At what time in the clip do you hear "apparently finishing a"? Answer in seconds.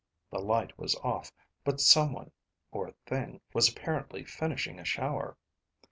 3.69-4.83